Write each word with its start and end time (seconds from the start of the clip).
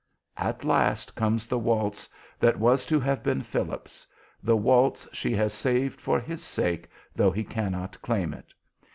At 0.37 0.63
last 0.65 1.13
comes 1.13 1.45
the 1.45 1.59
waltz 1.59 2.09
that 2.39 2.57
was 2.57 2.87
to 2.87 2.99
have 2.99 3.21
been 3.21 3.43
Philip's, 3.43 4.07
the 4.41 4.57
waltz 4.57 5.07
she 5.13 5.33
has 5.35 5.53
saved 5.53 6.01
for 6.01 6.19
his 6.19 6.43
sake 6.43 6.89
though 7.15 7.29
he 7.29 7.43
cannot 7.43 8.01
claim 8.01 8.33
it. 8.33 8.51